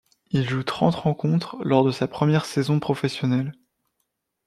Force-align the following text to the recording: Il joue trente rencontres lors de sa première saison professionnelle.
Il 0.31 0.49
joue 0.49 0.63
trente 0.63 0.95
rencontres 0.95 1.57
lors 1.63 1.83
de 1.83 1.91
sa 1.91 2.07
première 2.07 2.45
saison 2.47 2.79
professionnelle. 2.79 3.51